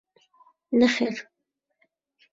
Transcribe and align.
نەخێر. 0.79 1.15